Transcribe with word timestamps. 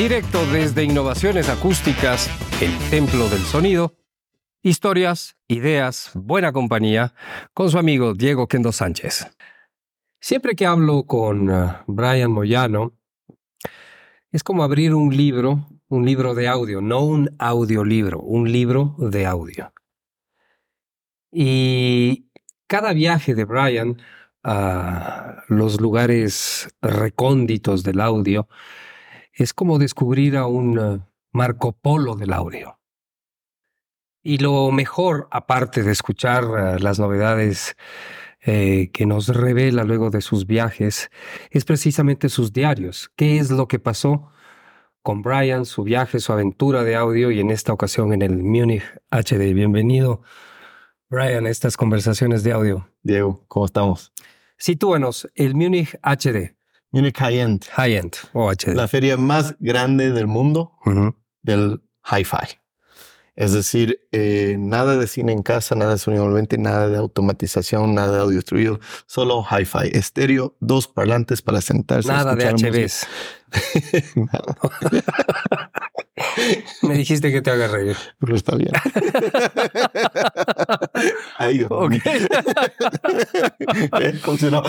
Directo 0.00 0.46
desde 0.46 0.82
Innovaciones 0.82 1.50
Acústicas, 1.50 2.30
el 2.62 2.74
Templo 2.88 3.28
del 3.28 3.40
Sonido. 3.40 3.98
Historias, 4.62 5.36
ideas, 5.46 6.12
buena 6.14 6.54
compañía, 6.54 7.12
con 7.52 7.70
su 7.70 7.76
amigo 7.76 8.14
Diego 8.14 8.48
Kendo 8.48 8.72
Sánchez. 8.72 9.26
Siempre 10.18 10.56
que 10.56 10.64
hablo 10.64 11.02
con 11.02 11.50
uh, 11.50 11.74
Brian 11.86 12.32
Moyano, 12.32 12.94
es 14.32 14.42
como 14.42 14.64
abrir 14.64 14.94
un 14.94 15.14
libro, 15.14 15.68
un 15.88 16.06
libro 16.06 16.34
de 16.34 16.48
audio, 16.48 16.80
no 16.80 17.04
un 17.04 17.36
audiolibro, 17.38 18.20
un 18.20 18.50
libro 18.50 18.94
de 18.96 19.26
audio. 19.26 19.70
Y 21.30 22.30
cada 22.66 22.94
viaje 22.94 23.34
de 23.34 23.44
Brian 23.44 24.00
a 24.42 25.44
los 25.48 25.78
lugares 25.78 26.74
recónditos 26.80 27.82
del 27.82 28.00
audio 28.00 28.48
es 29.32 29.54
como 29.54 29.78
descubrir 29.78 30.36
a 30.36 30.46
un 30.46 30.78
uh, 30.78 31.00
Marco 31.32 31.72
Polo 31.72 32.14
del 32.16 32.32
audio. 32.32 32.78
Y 34.22 34.38
lo 34.38 34.70
mejor, 34.70 35.28
aparte 35.30 35.82
de 35.82 35.92
escuchar 35.92 36.44
uh, 36.44 36.78
las 36.78 36.98
novedades 36.98 37.76
eh, 38.42 38.90
que 38.92 39.04
nos 39.04 39.28
revela 39.28 39.84
luego 39.84 40.10
de 40.10 40.22
sus 40.22 40.46
viajes, 40.46 41.10
es 41.50 41.64
precisamente 41.64 42.28
sus 42.28 42.52
diarios. 42.52 43.10
¿Qué 43.14 43.38
es 43.38 43.50
lo 43.50 43.68
que 43.68 43.78
pasó 43.78 44.30
con 45.02 45.22
Brian, 45.22 45.66
su 45.66 45.82
viaje, 45.82 46.20
su 46.20 46.32
aventura 46.32 46.82
de 46.82 46.96
audio 46.96 47.30
y 47.30 47.40
en 47.40 47.50
esta 47.50 47.72
ocasión 47.72 48.12
en 48.12 48.22
el 48.22 48.38
Munich 48.38 48.82
HD? 49.10 49.52
Bienvenido, 49.52 50.22
Brian, 51.10 51.44
a 51.44 51.50
estas 51.50 51.76
conversaciones 51.76 52.42
de 52.42 52.52
audio. 52.52 52.88
Diego, 53.02 53.44
¿cómo 53.46 53.66
estamos? 53.66 54.12
Sitúanos, 54.56 55.28
el 55.34 55.54
Munich 55.54 55.98
HD. 56.02 56.59
Munich 56.92 57.16
High 57.18 57.38
End. 57.38 57.64
High 57.76 57.96
End 57.96 58.16
o 58.32 58.50
HD. 58.50 58.74
La 58.74 58.88
feria 58.88 59.16
más 59.16 59.54
grande 59.60 60.10
del 60.12 60.26
mundo 60.26 60.72
Ujú. 60.84 61.14
del 61.42 61.80
hi-fi. 62.04 62.58
Es 63.36 63.52
decir, 63.52 64.00
eh, 64.12 64.56
nada 64.58 64.96
de 64.98 65.06
cine 65.06 65.32
en 65.32 65.42
casa, 65.42 65.74
nada 65.74 65.92
de 65.92 65.98
sonido 65.98 66.24
envolvente, 66.24 66.58
nada 66.58 66.88
de 66.88 66.98
automatización, 66.98 67.94
nada 67.94 68.16
de 68.16 68.20
audio 68.22 68.36
distribuido, 68.36 68.80
solo 69.06 69.42
hi-fi, 69.50 69.88
estéreo, 69.96 70.56
dos 70.60 70.88
parlantes 70.88 71.40
para 71.40 71.60
sentarse. 71.62 72.10
a 72.10 72.16
Nada 72.16 72.34
de 72.34 72.44
escuchar 72.44 72.70
HBs. 72.72 73.06
Nada, 74.16 74.56
Me 76.82 76.94
dijiste 76.94 77.30
que 77.30 77.42
te 77.42 77.50
haga 77.50 77.68
reír. 77.68 77.96
pero 78.18 78.36
está 78.36 78.56
bien. 78.56 78.72
Ahí, 81.38 81.66
Ok. 81.68 81.94
Eh, 84.00 84.12
funcionó. 84.14 84.62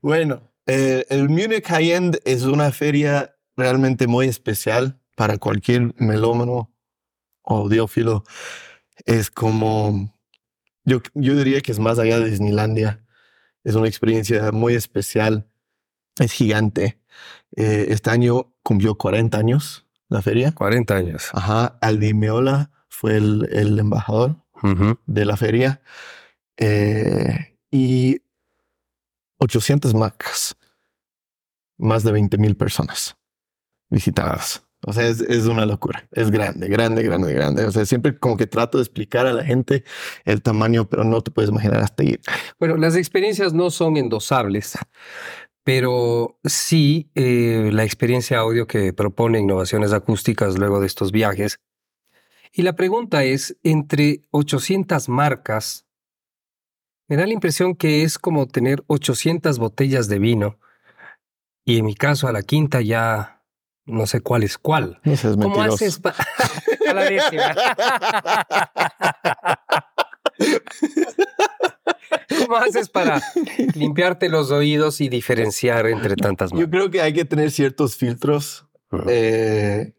bueno, 0.00 0.42
eh, 0.66 1.04
el 1.08 1.28
Munich 1.28 1.66
High 1.66 1.92
End 1.92 2.18
es 2.24 2.42
una 2.42 2.70
feria 2.72 3.36
realmente 3.56 4.06
muy 4.06 4.28
especial 4.28 4.98
para 5.14 5.38
cualquier 5.38 5.94
melómano 6.00 6.72
o 7.42 7.56
audiófilo. 7.56 8.24
Es 9.04 9.30
como, 9.30 10.14
yo, 10.84 11.00
yo 11.14 11.36
diría 11.36 11.60
que 11.60 11.72
es 11.72 11.78
más 11.78 11.98
allá 11.98 12.18
de 12.20 12.30
Disneylandia. 12.30 13.02
Es 13.64 13.74
una 13.74 13.88
experiencia 13.88 14.52
muy 14.52 14.74
especial. 14.74 15.48
Es 16.18 16.32
gigante. 16.32 16.98
Eh, 17.56 17.86
este 17.90 18.10
año 18.10 18.52
cumplió 18.62 18.96
40 18.96 19.38
años 19.38 19.86
la 20.08 20.22
feria. 20.22 20.52
40 20.52 20.94
años. 20.94 21.28
Ajá, 21.32 21.78
Aldi 21.80 22.14
Meola 22.14 22.70
fue 22.88 23.16
el, 23.16 23.48
el 23.52 23.78
embajador 23.78 24.36
de 25.06 25.24
la 25.26 25.36
feria 25.36 25.82
eh, 26.56 27.56
y 27.70 28.22
800 29.38 29.94
marcas, 29.94 30.56
más 31.76 32.02
de 32.04 32.12
20 32.12 32.38
mil 32.38 32.56
personas 32.56 33.16
visitadas. 33.90 34.62
O 34.86 34.92
sea, 34.92 35.06
es, 35.08 35.20
es 35.20 35.46
una 35.46 35.66
locura. 35.66 36.06
Es 36.12 36.30
grande, 36.30 36.68
grande, 36.68 37.02
grande, 37.02 37.32
grande. 37.32 37.64
O 37.64 37.72
sea, 37.72 37.84
siempre 37.86 38.18
como 38.18 38.36
que 38.36 38.46
trato 38.46 38.78
de 38.78 38.84
explicar 38.84 39.26
a 39.26 39.32
la 39.32 39.44
gente 39.44 39.84
el 40.24 40.42
tamaño, 40.42 40.88
pero 40.88 41.02
no 41.04 41.20
te 41.22 41.30
puedes 41.30 41.50
imaginar 41.50 41.82
hasta 41.82 42.04
ir. 42.04 42.20
Bueno, 42.58 42.76
las 42.76 42.94
experiencias 42.94 43.52
no 43.52 43.70
son 43.70 43.96
endosables, 43.96 44.78
pero 45.66 46.38
sí 46.44 47.10
eh, 47.16 47.70
la 47.72 47.82
experiencia 47.82 48.38
audio 48.38 48.68
que 48.68 48.92
propone 48.92 49.40
Innovaciones 49.40 49.92
Acústicas 49.92 50.56
luego 50.56 50.78
de 50.78 50.86
estos 50.86 51.10
viajes. 51.10 51.58
Y 52.52 52.62
la 52.62 52.74
pregunta 52.76 53.24
es, 53.24 53.56
entre 53.64 54.22
800 54.30 55.08
marcas, 55.08 55.84
me 57.08 57.16
da 57.16 57.26
la 57.26 57.32
impresión 57.32 57.74
que 57.74 58.04
es 58.04 58.16
como 58.16 58.46
tener 58.46 58.84
800 58.86 59.58
botellas 59.58 60.06
de 60.06 60.20
vino 60.20 60.60
y 61.64 61.78
en 61.78 61.84
mi 61.86 61.96
caso 61.96 62.28
a 62.28 62.32
la 62.32 62.42
quinta 62.44 62.80
ya 62.80 63.42
no 63.86 64.06
sé 64.06 64.20
cuál 64.20 64.44
es 64.44 64.58
cuál. 64.58 65.00
Seas 65.02 65.36
¿Cómo 65.36 65.48
mentiroso. 65.56 65.74
haces 65.84 65.98
pa- 65.98 66.14
a 66.88 66.94
la 66.94 67.10
décima? 67.10 67.56
¿Cómo 72.38 72.56
haces 72.56 72.88
para 72.88 73.20
limpiarte 73.74 74.28
los 74.28 74.50
oídos 74.50 75.00
y 75.00 75.08
diferenciar 75.08 75.86
entre 75.86 76.16
tantas 76.16 76.50
Yo 76.50 76.56
marcas? 76.56 76.70
creo 76.70 76.90
que 76.90 77.00
hay 77.00 77.12
que 77.12 77.24
tener 77.24 77.50
ciertos 77.50 77.96
filtros 77.96 78.66
Eh, 79.08 79.92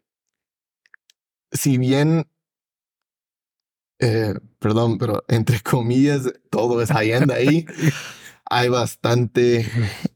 si 1.52 1.78
bien, 1.78 2.26
eh, 4.00 4.34
perdón, 4.58 4.98
pero 4.98 5.24
entre 5.28 5.60
comillas, 5.60 6.32
todo 6.50 6.80
es 6.82 6.90
high-end 6.90 7.30
ahí, 7.32 7.66
hay 8.50 8.68
bastante, 8.68 9.66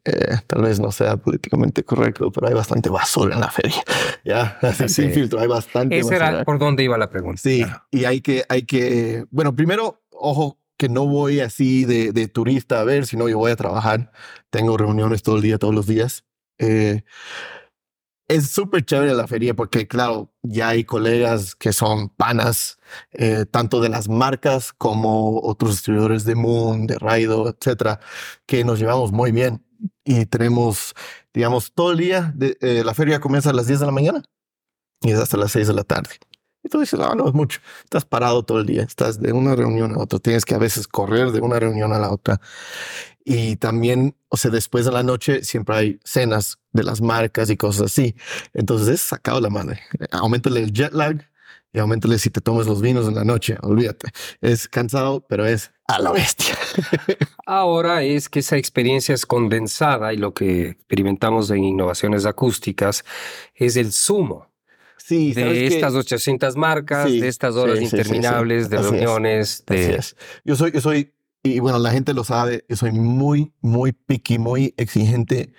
eh, 0.04 0.36
tal 0.46 0.62
vez 0.62 0.78
no 0.80 0.90
sea 0.92 1.16
políticamente 1.16 1.84
correcto, 1.84 2.30
pero 2.32 2.48
hay 2.48 2.54
bastante 2.54 2.88
basura 2.90 3.34
en 3.34 3.40
la 3.40 3.50
feria. 3.50 3.82
Ya, 4.24 4.58
así 4.62 4.88
Sí. 4.88 5.02
sin 5.02 5.12
filtro, 5.12 5.40
hay 5.40 5.48
bastante 5.48 5.98
Ese 5.98 6.10
basura. 6.10 6.28
era 6.28 6.44
por 6.44 6.58
dónde 6.58 6.84
iba 6.84 6.96
la 6.96 7.10
pregunta. 7.10 7.40
Sí, 7.42 7.62
Claro. 7.64 7.82
y 7.90 8.04
hay 8.04 8.20
que, 8.20 8.44
hay 8.48 8.62
que, 8.64 9.26
bueno, 9.30 9.54
primero, 9.54 10.02
ojo, 10.12 10.58
que 10.82 10.88
no 10.88 11.06
voy 11.06 11.38
así 11.38 11.84
de, 11.84 12.26
turista 12.26 12.80
a 12.80 12.84
ver, 12.84 13.06
sino 13.06 13.28
yo 13.28 13.38
voy 13.38 13.52
a 13.52 13.56
trabajar. 13.56 14.10
Tengo 14.50 14.76
reuniones 14.76 15.22
todo 15.22 15.36
el 15.36 15.42
día, 15.42 15.56
todos 15.56 15.72
los 15.72 15.86
días. 15.86 16.24
Eh, 16.58 17.04
es 18.26 18.50
súper 18.50 18.84
chévere 18.84 19.14
la 19.14 19.28
feria 19.28 19.54
porque, 19.54 19.86
claro, 19.86 20.32
ya 20.42 20.70
hay 20.70 20.82
colegas 20.82 21.54
que 21.54 21.72
son 21.72 22.08
panas, 22.08 22.80
eh, 23.12 23.46
tanto 23.48 23.80
de 23.80 23.90
las 23.90 24.08
marcas 24.08 24.72
como 24.72 25.40
otros 25.42 25.70
distribuidores 25.70 26.24
de 26.24 26.34
Moon, 26.34 26.88
de 26.88 26.98
Raido, 26.98 27.48
etcétera, 27.48 28.00
que 28.46 28.64
nos 28.64 28.80
llevamos 28.80 29.12
muy 29.12 29.30
bien. 29.30 29.64
Y 30.04 30.26
tenemos, 30.26 30.94
digamos, 31.32 31.72
todo 31.74 31.92
el 31.92 31.98
día, 31.98 32.34
eh, 32.40 32.82
la 32.84 32.94
feria 32.94 33.20
comienza 33.20 33.50
a 33.50 33.52
las 33.52 33.68
10 33.68 33.78
de 33.78 33.86
la 33.86 33.92
mañana 33.92 34.24
y 35.00 35.12
es 35.12 35.18
hasta 35.20 35.36
las 35.36 35.52
6 35.52 35.68
de 35.68 35.74
la 35.74 35.84
tarde. 35.84 36.18
Y 36.62 36.68
tú 36.68 36.80
dices, 36.80 36.98
no, 36.98 37.14
no 37.14 37.28
es 37.28 37.34
mucho. 37.34 37.60
Estás 37.84 38.04
parado 38.04 38.44
todo 38.44 38.60
el 38.60 38.66
día, 38.66 38.82
estás 38.82 39.20
de 39.20 39.32
una 39.32 39.56
reunión 39.56 39.92
a 39.92 39.98
otra, 39.98 40.18
tienes 40.18 40.44
que 40.44 40.54
a 40.54 40.58
veces 40.58 40.86
correr 40.86 41.32
de 41.32 41.40
una 41.40 41.58
reunión 41.58 41.92
a 41.92 41.98
la 41.98 42.10
otra. 42.10 42.40
Y 43.24 43.56
también, 43.56 44.16
o 44.28 44.36
sea, 44.36 44.50
después 44.50 44.84
de 44.84 44.92
la 44.92 45.02
noche 45.02 45.44
siempre 45.44 45.76
hay 45.76 46.00
cenas 46.04 46.58
de 46.72 46.82
las 46.82 47.00
marcas 47.00 47.50
y 47.50 47.56
cosas 47.56 47.86
así. 47.86 48.16
Entonces 48.52 48.88
es 48.88 49.00
sacado 49.00 49.40
la 49.40 49.50
madre. 49.50 49.80
Aumentale 50.10 50.60
el 50.60 50.72
jet 50.72 50.92
lag 50.92 51.28
y 51.72 51.78
aumentale 51.78 52.18
si 52.18 52.30
te 52.30 52.40
tomas 52.40 52.66
los 52.66 52.80
vinos 52.80 53.08
en 53.08 53.14
la 53.14 53.24
noche. 53.24 53.56
Olvídate. 53.62 54.10
Es 54.40 54.68
cansado, 54.68 55.24
pero 55.26 55.46
es 55.46 55.72
a 55.86 55.98
la 55.98 56.12
bestia. 56.12 56.56
Ahora 57.46 58.02
es 58.02 58.28
que 58.28 58.40
esa 58.40 58.56
experiencia 58.56 59.14
es 59.14 59.24
condensada 59.26 60.12
y 60.12 60.16
lo 60.16 60.34
que 60.34 60.70
experimentamos 60.70 61.50
en 61.50 61.64
innovaciones 61.64 62.26
acústicas 62.26 63.04
es 63.54 63.76
el 63.76 63.92
sumo 63.92 64.51
Sí, 65.04 65.34
¿sabes 65.34 65.54
de 65.54 65.66
estas 65.66 65.94
800 65.94 66.56
marcas, 66.56 67.10
Sí, 67.10 67.20
de 67.20 67.28
estas 67.28 67.56
horas 67.56 67.78
sí, 67.78 67.84
interminables 67.84 68.70
de 68.70 68.78
reuniones, 68.78 69.64
de... 69.66 70.00
Yo 70.44 70.54
soy, 70.54 70.70
yo 70.70 70.80
soy, 70.80 71.12
y 71.42 71.58
bueno, 71.58 71.78
la 71.78 71.90
gente 71.90 72.14
lo 72.14 72.22
sabe, 72.22 72.64
yo 72.68 72.76
soy 72.76 72.92
muy, 72.92 73.52
muy 73.60 73.92
picky, 73.92 74.38
muy 74.38 74.74
exigente 74.76 75.52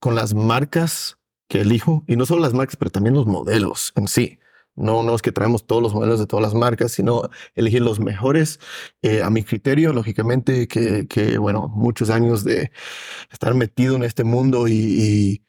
con 0.00 0.16
las 0.16 0.34
marcas 0.34 1.18
que 1.48 1.60
elijo, 1.60 2.02
y 2.08 2.16
no 2.16 2.26
solo 2.26 2.42
las 2.42 2.54
marcas, 2.54 2.76
pero 2.76 2.90
también 2.90 3.14
los 3.14 3.26
modelos 3.26 3.92
en 3.94 4.08
sí. 4.08 4.38
No, 4.74 5.02
no 5.02 5.14
es 5.14 5.22
que 5.22 5.32
traemos 5.32 5.66
todos 5.66 5.82
los 5.82 5.94
modelos 5.94 6.18
de 6.18 6.26
todas 6.26 6.42
las 6.42 6.54
marcas, 6.54 6.92
sino 6.92 7.30
elegir 7.54 7.80
los 7.80 7.98
mejores 7.98 8.60
eh, 9.00 9.22
a 9.22 9.30
mi 9.30 9.42
criterio, 9.42 9.94
lógicamente, 9.94 10.68
que, 10.68 11.06
que, 11.06 11.38
bueno, 11.38 11.68
muchos 11.68 12.10
años 12.10 12.44
de 12.44 12.70
estar 13.32 13.54
metido 13.54 13.96
en 13.96 14.02
este 14.02 14.22
mundo 14.22 14.68
y, 14.68 14.74
y 14.74 15.45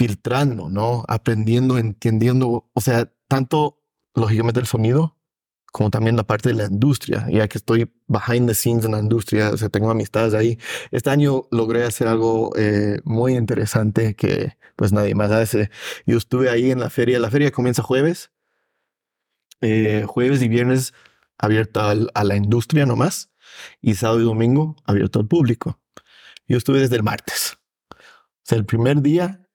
filtrando, 0.00 0.70
¿no? 0.70 1.04
Aprendiendo, 1.08 1.76
entendiendo, 1.76 2.70
o 2.72 2.80
sea, 2.80 3.12
tanto 3.28 3.82
lógicamente 4.14 4.58
el 4.58 4.66
sonido 4.66 5.18
como 5.72 5.90
también 5.90 6.16
la 6.16 6.24
parte 6.24 6.48
de 6.48 6.54
la 6.54 6.64
industria, 6.64 7.26
ya 7.30 7.46
que 7.48 7.58
estoy 7.58 7.92
behind 8.08 8.48
the 8.48 8.54
scenes 8.54 8.86
en 8.86 8.92
la 8.92 8.98
industria, 8.98 9.50
o 9.50 9.58
sea, 9.58 9.68
tengo 9.68 9.90
amistades 9.90 10.32
ahí. 10.32 10.58
Este 10.90 11.10
año 11.10 11.42
logré 11.50 11.84
hacer 11.84 12.08
algo 12.08 12.50
eh, 12.56 13.00
muy 13.04 13.34
interesante 13.36 14.14
que 14.16 14.56
pues 14.74 14.90
nadie 14.90 15.14
más 15.14 15.30
hace. 15.30 15.70
Yo 16.06 16.16
estuve 16.16 16.48
ahí 16.48 16.70
en 16.70 16.80
la 16.80 16.88
feria, 16.88 17.20
la 17.20 17.30
feria 17.30 17.50
comienza 17.50 17.82
jueves, 17.82 18.30
eh, 19.60 20.06
jueves 20.08 20.40
y 20.40 20.48
viernes 20.48 20.94
abierta 21.36 21.90
al- 21.90 22.10
a 22.14 22.24
la 22.24 22.36
industria 22.36 22.86
nomás, 22.86 23.30
y 23.82 23.94
sábado 23.96 24.20
y 24.22 24.24
domingo 24.24 24.76
abierto 24.86 25.18
al 25.20 25.26
público. 25.28 25.78
Yo 26.48 26.56
estuve 26.56 26.80
desde 26.80 26.96
el 26.96 27.02
martes. 27.02 27.58
O 27.92 27.96
sea, 28.44 28.56
el 28.56 28.64
primer 28.64 29.02
día 29.02 29.46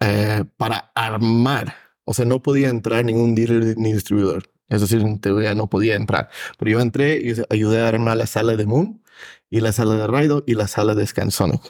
eh, 0.00 0.44
para 0.56 0.90
armar. 0.94 1.74
O 2.04 2.14
sea, 2.14 2.24
no 2.24 2.42
podía 2.42 2.68
entrar 2.68 3.04
ningún 3.04 3.34
dealer 3.34 3.76
ni 3.76 3.92
distribuidor. 3.92 4.44
Es 4.68 4.80
decir, 4.80 5.00
en 5.00 5.20
teoría 5.20 5.54
no 5.54 5.68
podía 5.68 5.94
entrar. 5.94 6.28
Pero 6.58 6.70
yo 6.72 6.80
entré 6.80 7.16
y 7.18 7.34
ayudé 7.50 7.82
a 7.82 7.88
armar 7.88 8.16
la 8.16 8.26
sala 8.26 8.56
de 8.56 8.66
Moon 8.66 9.02
y 9.48 9.60
la 9.60 9.72
sala 9.72 9.94
de 9.94 10.06
Raido 10.06 10.42
y 10.46 10.54
la 10.54 10.66
sala 10.66 10.94
de 10.94 11.06
Scansonic. 11.06 11.60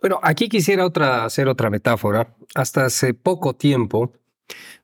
Bueno, 0.00 0.18
aquí 0.22 0.48
quisiera 0.48 0.84
otra, 0.84 1.24
hacer 1.24 1.48
otra 1.48 1.70
metáfora. 1.70 2.34
Hasta 2.54 2.86
hace 2.86 3.14
poco 3.14 3.54
tiempo, 3.54 4.12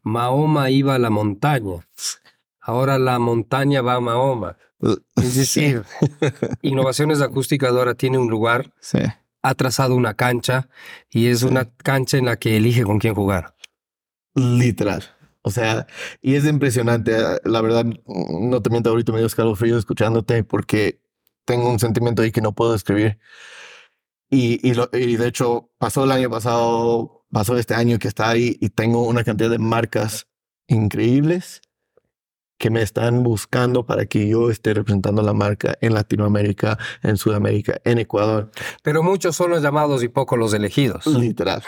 Mahoma 0.02 0.70
iba 0.70 0.94
a 0.94 0.98
la 0.98 1.10
montaña. 1.10 1.86
Ahora 2.60 2.98
la 2.98 3.18
montaña 3.18 3.82
va 3.82 3.94
a 3.94 4.00
Mahoma. 4.00 4.56
Es 5.16 5.36
decir, 5.36 5.82
Innovaciones 6.62 7.20
Acústicas 7.20 7.70
ahora 7.70 7.94
tiene 7.94 8.18
un 8.18 8.28
lugar, 8.28 8.72
Sí. 8.80 8.98
Ha 9.48 9.54
trazado 9.54 9.94
una 9.94 10.14
cancha 10.14 10.68
y 11.10 11.26
es 11.26 11.42
una 11.42 11.66
cancha 11.70 12.16
en 12.18 12.26
la 12.26 12.36
que 12.36 12.56
elige 12.56 12.82
con 12.84 12.98
quién 12.98 13.14
jugar. 13.14 13.54
Literal. 14.34 15.04
O 15.42 15.50
sea, 15.50 15.86
y 16.20 16.34
es 16.34 16.44
impresionante. 16.44 17.16
La 17.44 17.60
verdad, 17.60 17.84
no 18.06 18.62
te 18.62 18.70
miento, 18.70 18.90
ahorita 18.90 19.12
me 19.12 19.18
dio 19.18 19.26
escalofrío 19.26 19.78
escuchándote 19.78 20.42
porque 20.44 21.00
tengo 21.44 21.70
un 21.70 21.78
sentimiento 21.78 22.22
ahí 22.22 22.32
que 22.32 22.40
no 22.40 22.52
puedo 22.52 22.72
describir. 22.72 23.18
Y, 24.28 24.58
y, 24.68 24.74
lo- 24.74 24.90
y 24.92 25.16
de 25.16 25.28
hecho, 25.28 25.70
pasó 25.78 26.04
el 26.04 26.10
año 26.10 26.28
pasado, 26.28 27.24
pasó 27.30 27.56
este 27.56 27.74
año 27.74 27.98
que 27.98 28.08
está 28.08 28.28
ahí 28.30 28.56
y 28.60 28.70
tengo 28.70 29.02
una 29.06 29.22
cantidad 29.22 29.50
de 29.50 29.58
marcas 29.58 30.26
increíbles 30.66 31.62
que 32.58 32.70
me 32.70 32.82
están 32.82 33.22
buscando 33.22 33.84
para 33.84 34.06
que 34.06 34.28
yo 34.28 34.50
esté 34.50 34.74
representando 34.74 35.22
la 35.22 35.34
marca 35.34 35.76
en 35.80 35.94
Latinoamérica, 35.94 36.78
en 37.02 37.16
Sudamérica, 37.16 37.80
en 37.84 37.98
Ecuador. 37.98 38.50
Pero 38.82 39.02
muchos 39.02 39.36
son 39.36 39.50
los 39.50 39.62
llamados 39.62 40.02
y 40.02 40.08
pocos 40.08 40.38
los 40.38 40.54
elegidos. 40.54 41.06
Literal. 41.06 41.62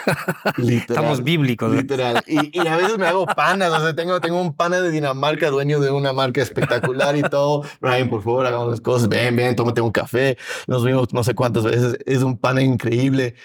Literal. 0.57 0.81
Estamos 0.89 1.23
bíblicos. 1.23 1.71
Literal. 1.71 2.23
Y, 2.25 2.57
y 2.57 2.67
a 2.67 2.75
veces 2.75 2.97
me 2.97 3.07
hago 3.07 3.25
panas. 3.25 3.71
O 3.71 3.79
sea, 3.79 3.95
tengo, 3.95 4.19
tengo 4.19 4.41
un 4.41 4.53
pana 4.53 4.81
de 4.81 4.89
Dinamarca, 4.89 5.49
dueño 5.49 5.79
de 5.79 5.91
una 5.91 6.13
marca 6.13 6.41
espectacular 6.41 7.15
y 7.15 7.21
todo. 7.21 7.63
Ryan, 7.81 8.09
por 8.09 8.23
favor, 8.23 8.45
hagamos 8.45 8.69
las 8.69 8.81
cosas. 8.81 9.09
Ven, 9.09 9.35
ven, 9.35 9.55
tómate 9.55 9.81
un 9.81 9.91
café. 9.91 10.37
Nos 10.67 10.83
vimos 10.83 11.13
no 11.13 11.23
sé 11.23 11.35
cuántas 11.35 11.63
veces. 11.63 11.97
Es 12.05 12.23
un 12.23 12.37
pana 12.37 12.61
increíble. 12.61 13.35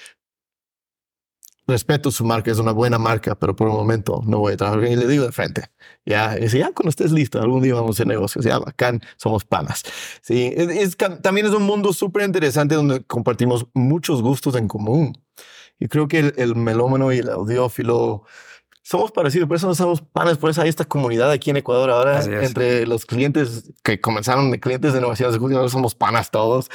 Respeto 1.66 2.11
su 2.11 2.25
marca, 2.25 2.50
es 2.50 2.58
una 2.58 2.72
buena 2.72 2.99
marca, 2.99 3.34
pero 3.34 3.56
por 3.56 3.69
el 3.69 3.75
momento 3.75 4.20
no 4.26 4.38
voy 4.38 4.52
a 4.52 4.56
trabajar. 4.56 4.84
Y 4.84 4.96
le 4.96 5.06
digo 5.06 5.25
de 5.25 5.32
frente. 5.32 5.70
Ya, 6.05 6.37
y 6.37 6.43
dice, 6.43 6.58
ya 6.58 6.72
cuando 6.72 6.90
estés 6.90 7.11
listo, 7.11 7.40
algún 7.40 7.62
día 7.62 7.75
vamos 7.75 7.90
a 7.90 7.93
hacer 7.93 8.06
negocios. 8.06 8.44
Ya, 8.44 8.58
bacán, 8.58 9.00
somos 9.16 9.44
panas. 9.44 9.82
Sí, 10.20 10.52
es, 10.55 10.96
también 11.22 11.46
es 11.46 11.52
un 11.52 11.62
mundo 11.62 11.93
súper 11.94 12.25
interesante 12.25 12.75
donde 12.75 13.02
compartimos 13.05 13.66
muchos 13.72 14.20
gustos 14.20 14.56
en 14.56 14.69
común. 14.69 15.16
Y 15.78 15.88
creo 15.88 16.06
que 16.06 16.19
el, 16.19 16.34
el 16.37 16.55
melómano 16.55 17.12
y 17.12 17.19
el 17.19 17.31
audiófilo 17.31 18.25
somos 18.86 19.12
parecidos, 19.12 19.48
por 19.48 19.56
eso 19.56 19.66
no 19.66 19.75
somos 19.75 20.02
panes, 20.02 20.36
por 20.36 20.50
eso 20.50 20.60
hay 20.60 20.69
esta 20.69 20.84
comunidad 20.84 21.31
aquí 21.31 21.48
en 21.48 21.56
Ecuador 21.56 21.88
ahora 21.88 22.22
entre 22.22 22.86
los 22.86 23.06
clientes 23.06 23.72
que 23.82 23.98
comenzaron 23.98 24.50
de 24.50 24.60
clientes 24.60 24.92
de 24.92 24.98
innovaciones 24.98 25.34
acústicas, 25.34 25.56
ahora 25.60 25.70
somos 25.70 25.94
panas 25.94 26.31
todos. 26.31 26.70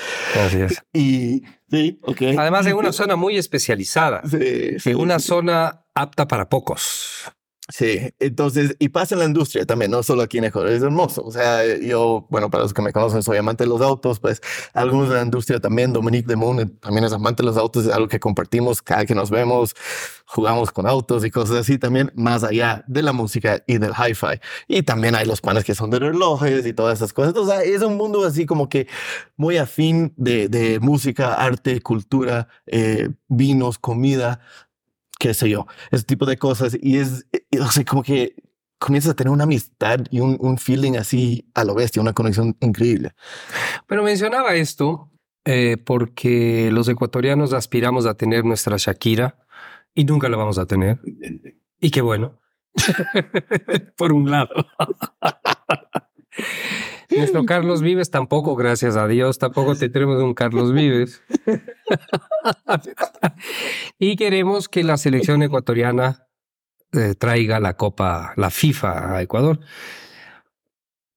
Así 0.46 0.60
es. 0.62 0.82
Y 0.94 1.44
sí, 1.70 2.00
ok. 2.02 2.22
Además 2.38 2.66
en 2.66 2.74
una 2.76 2.92
zona 2.92 3.16
muy 3.16 3.38
especializada, 3.38 4.24
Sí, 4.28 4.94
una 4.96 5.20
sí. 5.20 5.28
zona 5.28 5.86
apta 5.94 6.28
para 6.28 6.50
pocos. 6.50 7.32
Sí, 7.72 8.00
entonces, 8.20 8.76
y 8.80 8.90
pasa 8.90 9.14
en 9.14 9.20
la 9.20 9.26
industria 9.26 9.64
también, 9.64 9.92
no 9.92 10.02
solo 10.02 10.24
aquí 10.24 10.40
en 10.40 10.46
Ecuador, 10.46 10.72
es 10.72 10.82
hermoso. 10.82 11.22
O 11.24 11.32
sea, 11.32 11.64
yo, 11.78 12.26
bueno, 12.32 12.50
para 12.50 12.64
los 12.64 12.74
que 12.74 12.82
me 12.82 12.92
conocen, 12.92 13.22
soy 13.22 13.38
amante 13.38 13.64
de 13.64 13.70
los 13.70 13.80
autos, 13.82 14.20
pues 14.20 14.42
algunos 14.74 15.10
de 15.10 15.16
la 15.16 15.22
industria 15.22 15.60
también, 15.60 15.94
Dominique 15.94 16.28
de 16.28 16.36
Moon 16.36 16.60
eh, 16.62 16.66
también 16.66 17.04
es 17.04 17.14
amante 17.14 17.44
de 17.44 17.48
los 17.48 17.58
autos, 17.58 17.86
es 17.86 17.94
algo 17.94 18.08
que 18.08 18.20
compartimos 18.20 18.82
cada 18.82 19.06
que 19.06 19.14
nos 19.14 19.30
vemos, 19.30 19.76
jugamos 20.26 20.72
con 20.72 20.88
autos 20.88 21.24
y 21.24 21.30
cosas 21.30 21.58
así 21.58 21.78
también, 21.78 22.12
más 22.16 22.44
allá 22.44 22.84
de 22.88 23.04
la 23.04 23.14
música 23.14 23.64
y 23.68 23.78
del 23.78 23.92
hi-fi. 23.92 24.40
Y 24.68 24.82
también 24.82 25.14
hay 25.14 25.28
los 25.28 25.40
panes 25.40 25.64
que 25.64 25.76
son 25.76 25.92
de 25.92 26.00
relojes 26.00 26.66
y 26.66 26.74
todas 26.74 26.98
esas 26.98 27.14
cosas. 27.14 27.36
Sea, 27.46 27.62
es 27.62 27.84
un 27.84 27.98
mundo 27.98 28.26
así 28.26 28.48
como 28.48 28.68
que 28.68 28.88
muy 29.38 29.58
afín 29.58 30.12
de, 30.18 30.50
de 30.50 30.80
música, 30.80 31.36
arte, 31.36 31.82
cultura, 31.82 32.48
eh, 32.66 33.10
vinos, 33.28 33.78
comida 33.78 34.40
qué 35.20 35.36
sé 35.36 35.50
yo, 35.50 35.68
ese 35.92 36.06
tipo 36.06 36.26
de 36.26 36.38
cosas. 36.38 36.76
Y 36.82 36.98
es, 36.98 37.28
o 37.62 37.70
sea, 37.70 37.86
como 37.86 38.02
que 38.02 38.36
comienzas 38.80 39.12
a 39.12 39.16
tener 39.16 39.32
una 39.32 39.44
amistad 39.44 40.00
y 40.10 40.22
un, 40.22 40.38
un 40.40 40.58
feeling 40.58 40.94
así 40.96 41.52
a 41.54 41.64
lo 41.64 41.76
bestia, 41.76 42.02
una 42.02 42.14
conexión 42.14 42.58
increíble. 42.62 43.12
Pero 43.86 44.02
mencionaba 44.02 44.56
esto 44.56 45.12
eh, 45.46 45.78
porque 45.78 46.70
los 46.72 46.88
ecuatorianos 46.88 47.54
aspiramos 47.54 48.06
a 48.06 48.16
tener 48.16 48.46
nuestra 48.46 48.78
Shakira 48.78 49.38
y 49.94 50.06
nunca 50.06 50.30
la 50.30 50.38
vamos 50.38 50.58
a 50.58 50.66
tener. 50.66 51.00
Y 51.80 51.92
qué 51.92 52.02
bueno. 52.02 52.40
Por 53.98 54.14
un 54.14 54.30
lado. 54.30 54.54
Nuestro 57.10 57.46
Carlos 57.46 57.82
Vives 57.82 58.12
tampoco, 58.12 58.56
gracias 58.56 58.96
a 58.96 59.08
Dios, 59.08 59.40
tampoco 59.40 59.76
tendremos 59.76 60.22
un 60.22 60.34
Carlos 60.34 60.74
Vives. 60.74 61.22
y 64.00 64.16
queremos 64.16 64.70
que 64.70 64.84
la 64.84 64.98
selección 64.98 65.42
ecuatoriana 65.42 66.28
eh, 66.92 67.16
traiga 67.18 67.60
la 67.60 67.76
Copa, 67.76 68.34
la 68.36 68.50
FIFA 68.50 69.16
a 69.16 69.22
Ecuador. 69.22 69.60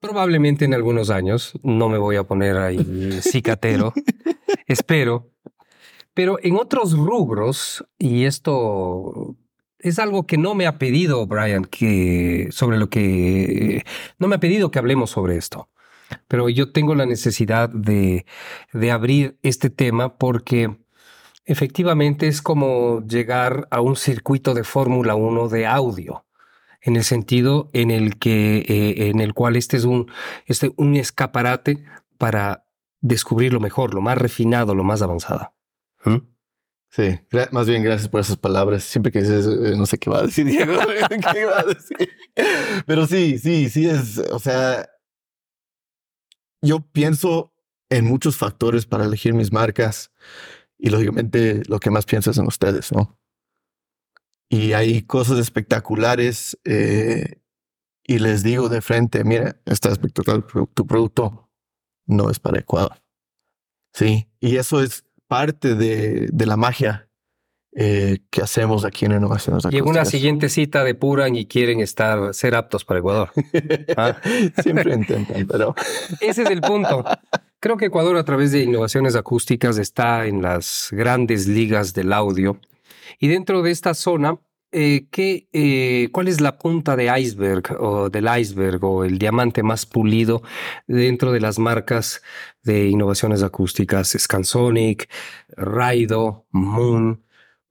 Probablemente 0.00 0.64
en 0.64 0.74
algunos 0.74 1.10
años, 1.10 1.52
no 1.62 1.88
me 1.88 1.98
voy 1.98 2.16
a 2.16 2.24
poner 2.24 2.56
ahí 2.56 3.20
cicatero, 3.20 3.92
espero. 4.66 5.30
Pero 6.14 6.38
en 6.42 6.56
otros 6.56 6.92
rubros, 6.92 7.84
y 7.98 8.24
esto 8.24 9.36
es 9.78 9.98
algo 9.98 10.26
que 10.26 10.38
no 10.38 10.54
me 10.54 10.66
ha 10.66 10.78
pedido 10.78 11.26
Brian, 11.26 11.64
que 11.64 12.48
sobre 12.50 12.78
lo 12.78 12.88
que 12.88 13.84
no 14.18 14.28
me 14.28 14.36
ha 14.36 14.40
pedido 14.40 14.70
que 14.70 14.78
hablemos 14.78 15.10
sobre 15.10 15.36
esto. 15.36 15.68
Pero 16.28 16.48
yo 16.48 16.72
tengo 16.72 16.94
la 16.94 17.06
necesidad 17.06 17.68
de, 17.68 18.26
de 18.72 18.90
abrir 18.90 19.38
este 19.42 19.70
tema 19.70 20.16
porque 20.16 20.76
efectivamente 21.44 22.28
es 22.28 22.42
como 22.42 23.04
llegar 23.06 23.66
a 23.70 23.80
un 23.80 23.96
circuito 23.96 24.54
de 24.54 24.64
Fórmula 24.64 25.14
1 25.14 25.48
de 25.48 25.66
audio 25.66 26.24
en 26.80 26.96
el 26.96 27.04
sentido 27.04 27.70
en 27.72 27.90
el 27.90 28.18
que 28.18 28.58
eh, 28.58 29.08
en 29.08 29.20
el 29.20 29.34
cual 29.34 29.56
este 29.56 29.76
es 29.76 29.84
un 29.84 30.10
este 30.46 30.72
un 30.76 30.96
escaparate 30.96 31.84
para 32.18 32.64
descubrir 33.00 33.52
lo 33.52 33.60
mejor, 33.60 33.94
lo 33.94 34.00
más 34.00 34.18
refinado, 34.18 34.74
lo 34.74 34.84
más 34.84 35.02
avanzado. 35.02 35.52
¿Mm? 36.04 36.18
Sí, 36.88 37.18
más 37.52 37.66
bien 37.66 37.82
gracias 37.82 38.08
por 38.08 38.20
esas 38.20 38.36
palabras. 38.36 38.84
Siempre 38.84 39.10
que 39.10 39.22
dices, 39.22 39.46
eh, 39.46 39.74
no 39.76 39.86
sé 39.86 39.98
qué 39.98 40.10
va 40.10 40.19
a 40.19 40.22
decir 40.22 40.44
Diego, 40.44 40.74
qué 41.32 41.44
va 41.46 41.60
a 41.60 41.64
decir. 41.64 42.10
Pero 42.86 43.06
sí, 43.06 43.38
sí, 43.38 43.70
sí 43.70 43.88
es, 43.88 44.19
o 44.19 44.38
sea, 44.38 44.88
yo 46.62 46.81
pienso 46.81 47.52
en 47.90 48.06
muchos 48.06 48.36
factores 48.36 48.86
para 48.86 49.04
elegir 49.04 49.34
mis 49.34 49.52
marcas 49.52 50.10
y 50.78 50.90
lógicamente 50.90 51.62
lo 51.69 51.78
que 51.78 51.90
más 51.90 52.06
pienso 52.06 52.31
es 52.31 52.38
en 52.38 52.46
ustedes, 52.46 52.92
¿no? 52.92 53.19
Y 54.48 54.72
hay 54.72 55.02
cosas 55.02 55.38
espectaculares 55.38 56.58
eh, 56.64 57.40
y 58.04 58.19
les 58.19 58.42
digo 58.42 58.69
de 58.69 58.81
frente, 58.81 59.24
mira, 59.24 59.60
está 59.64 59.90
espectacular, 59.90 60.44
tu 60.74 60.86
producto 60.86 61.50
no 62.06 62.31
es 62.31 62.38
para 62.38 62.58
Ecuador. 62.58 63.02
Sí, 63.94 64.28
y 64.40 64.56
eso 64.56 64.82
es 64.82 65.04
parte 65.26 65.74
de, 65.74 66.28
de 66.32 66.46
la 66.46 66.56
magia 66.56 67.10
eh, 67.74 68.19
que 68.29 68.43
hacemos 68.43 68.84
aquí 68.84 69.06
en 69.06 69.12
Innovaciones 69.12 69.64
en 69.64 69.88
una 69.88 70.05
siguiente 70.05 70.50
cita 70.50 70.84
depuran 70.84 71.34
y 71.36 71.46
quieren 71.46 71.81
estar 71.81 72.34
ser 72.34 72.55
aptos 72.55 72.84
para 72.84 73.00
Ecuador. 73.00 73.31
Ah. 73.96 74.17
Siempre 74.62 74.94
intentan, 74.94 75.46
pero 75.46 75.74
Ese 76.20 76.43
es 76.43 76.50
el 76.50 76.60
punto. 76.60 77.05
Creo 77.60 77.76
que 77.76 77.86
Ecuador 77.86 78.17
a 78.17 78.24
través 78.24 78.52
de 78.52 78.62
innovaciones 78.62 79.17
acústicas 79.17 79.79
está 79.79 80.26
en 80.26 80.43
las 80.43 80.88
grandes 80.91 81.46
ligas 81.46 81.94
del 81.94 82.12
audio. 82.12 82.58
Y 83.19 83.29
dentro 83.29 83.62
de 83.62 83.70
esta 83.70 83.94
zona, 83.94 84.38
eh, 84.72 85.06
¿qué, 85.10 85.48
eh, 85.52 86.08
¿cuál 86.12 86.29
es 86.29 86.41
la 86.41 86.58
punta 86.58 86.96
de 86.96 87.20
iceberg 87.20 87.76
o 87.81 88.08
del 88.08 88.29
iceberg 88.38 88.82
o 88.84 89.05
el 89.05 89.19
diamante 89.19 89.62
más 89.62 89.84
pulido 89.84 90.43
dentro 90.86 91.32
de 91.32 91.41
las 91.41 91.58
marcas 91.58 92.22
de 92.62 92.88
innovaciones 92.88 93.43
acústicas? 93.43 94.17
Scansonic, 94.19 95.08
Raido, 95.56 96.46
Moon. 96.50 97.22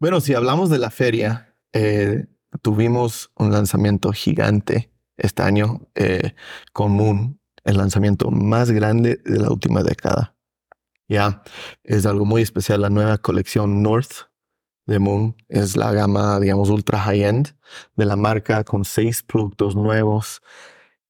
Bueno, 0.02 0.20
si 0.20 0.34
hablamos 0.34 0.72
de 0.72 0.80
la 0.80 0.90
feria, 0.90 1.56
eh, 1.74 2.26
tuvimos 2.64 3.32
un 3.38 3.52
lanzamiento 3.52 4.12
gigante 4.12 4.92
este 5.16 5.44
año 5.44 5.88
eh, 5.94 6.34
con 6.74 6.94
Moon, 6.94 7.40
el 7.66 7.78
lanzamiento 7.78 8.32
más 8.32 8.72
grande 8.72 9.22
de 9.24 9.38
la 9.38 9.52
última 9.52 9.84
década. 9.84 10.36
Ya 11.08 11.44
es 11.84 12.08
algo 12.08 12.26
muy 12.26 12.42
especial. 12.42 12.82
La 12.82 12.90
nueva 12.90 13.20
colección 13.20 13.84
North 13.84 14.32
de 14.88 14.98
Moon 14.98 15.36
es 15.50 15.78
la 15.78 15.92
gama, 15.92 16.40
digamos, 16.40 16.72
ultra 16.72 16.98
high-end 16.98 17.56
de 17.96 18.06
la 18.06 18.16
marca 18.16 18.64
con 18.64 18.86
seis 18.86 19.22
productos 19.22 19.76
nuevos 19.76 20.42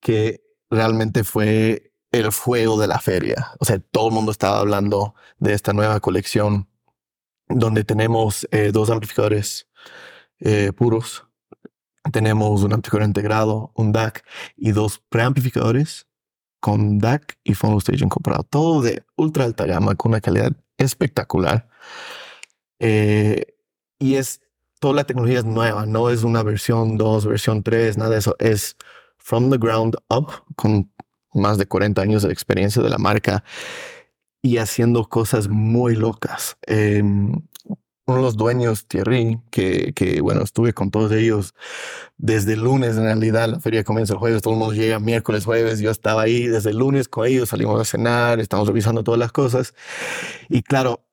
que 0.01 0.43
realmente 0.69 1.24
fue 1.24 1.93
el 2.12 2.33
fuego 2.33 2.77
de 2.77 2.88
la 2.88 3.00
feria. 3.00 3.51
O 3.60 3.63
sea, 3.63 3.79
todo 3.79 4.10
el 4.10 4.15
mundo 4.15 4.33
estaba 4.33 4.60
hablando 4.60 5.15
de 5.39 5.53
esta 5.53 5.71
nueva 5.71 6.01
colección 6.01 6.67
donde 7.55 7.84
tenemos 7.84 8.48
eh, 8.51 8.72
dos 8.72 8.89
amplificadores 8.89 9.67
eh, 10.39 10.72
puros. 10.74 11.25
Tenemos 12.12 12.63
un 12.63 12.74
amplificador 12.74 13.05
integrado, 13.05 13.72
un 13.75 13.91
DAC 13.91 14.25
y 14.58 14.72
dos 14.72 15.01
preamplificadores 15.10 16.08
con 16.60 17.00
DAC 17.00 17.38
y 17.43 17.53
Funnel 17.53 17.77
Stage 17.77 18.03
incorporado. 18.03 18.43
Todo 18.43 18.81
de 18.81 19.03
ultra 19.15 19.46
alta 19.46 19.65
gama 19.65 19.96
con 19.96 20.12
una 20.12 20.22
calidad 20.22 20.51
espectacular. 20.77 21.67
Eh, 22.79 23.46
y 24.00 24.15
es 24.15 24.41
toda 24.79 24.96
la 24.96 25.03
tecnología 25.03 25.39
es 25.39 25.46
nueva, 25.46 25.86
no 25.86 26.10
es 26.10 26.24
una 26.24 26.41
versión 26.41 26.98
2, 26.98 27.27
versión 27.27 27.62
3, 27.62 27.98
nada 27.98 28.12
de 28.12 28.17
eso. 28.17 28.36
Es 28.39 28.75
from 29.17 29.51
the 29.51 29.58
ground 29.58 29.96
up 30.10 30.31
con 30.55 30.91
más 31.34 31.58
de 31.58 31.67
40 31.67 32.01
años 32.01 32.24
de 32.24 32.34
experiencia 32.34 32.81
de 32.81 32.89
la 32.89 32.98
marca 32.98 33.43
y 34.41 34.57
haciendo 34.57 35.05
cosas 35.07 35.48
muy 35.50 35.95
locas. 35.95 36.57
Em, 36.63 37.33
uno 38.07 38.17
de 38.17 38.24
los 38.24 38.36
dueños, 38.36 38.88
Thierry, 38.88 39.39
que, 39.51 39.93
que, 39.93 40.21
bueno, 40.21 40.41
estuve 40.43 40.74
con 40.74 40.91
todos 40.91 41.12
ellos 41.12 41.53
desde 42.17 42.53
el 42.53 42.62
lunes, 42.62 42.98
en 42.98 43.03
realidad 43.03 43.48
la 43.50 43.60
feria 43.60 43.83
comienza 43.83 44.13
el 44.13 44.19
jueves, 44.19 44.41
todo 44.41 44.53
el 44.53 44.60
mundo 44.60 44.74
llega 44.74 45.00
miércoles, 45.00 45.45
jueves, 45.45 45.79
yo 45.79 45.91
estaba 45.91 46.24
ahí 46.24 46.48
desde 46.48 46.71
el 46.71 46.77
lunes 46.77 47.07
con 47.07 47.27
ellos, 47.27 47.50
salimos 47.50 47.79
a 47.79 47.86
cenar, 47.86 48.39
estamos 48.39 48.67
revisando 48.67 49.03
todas 49.03 49.19
las 49.19 49.31
cosas. 49.31 49.74
Y 50.50 50.63
claro, 50.63 51.05